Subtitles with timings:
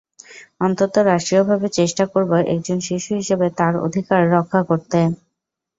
[0.61, 4.99] অন্তত রাষ্ট্রীয়ভাবে চেষ্টা করব একজন শিশু হিসেবে তার অধিকার রক্ষা করতে।